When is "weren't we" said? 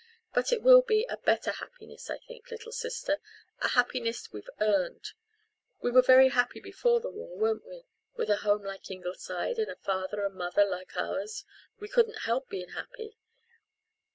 7.37-7.85